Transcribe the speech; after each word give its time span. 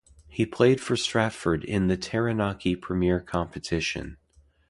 He 0.27 0.47
played 0.47 0.81
for 0.81 0.97
Stratford 0.97 1.63
in 1.63 1.85
the 1.85 1.95
Taranaki 1.95 2.75
premier 2.75 3.19
competition. 3.19 4.17